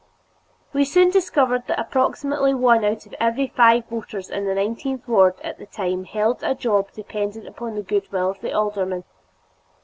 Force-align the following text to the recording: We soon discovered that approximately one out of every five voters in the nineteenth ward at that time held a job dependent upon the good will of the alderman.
We 0.73 0.83
soon 0.83 1.11
discovered 1.11 1.67
that 1.67 1.77
approximately 1.77 2.55
one 2.55 2.83
out 2.83 3.05
of 3.05 3.13
every 3.19 3.45
five 3.49 3.85
voters 3.85 4.31
in 4.31 4.45
the 4.45 4.55
nineteenth 4.55 5.07
ward 5.07 5.35
at 5.43 5.59
that 5.59 5.73
time 5.73 6.05
held 6.05 6.41
a 6.41 6.55
job 6.55 6.91
dependent 6.91 7.45
upon 7.47 7.75
the 7.75 7.83
good 7.83 8.11
will 8.11 8.31
of 8.31 8.41
the 8.41 8.51
alderman. 8.51 9.03